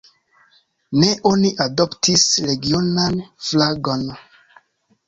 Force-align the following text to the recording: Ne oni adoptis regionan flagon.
Ne 1.03 1.09
oni 1.31 1.51
adoptis 1.67 2.27
regionan 2.49 3.21
flagon. 3.51 4.07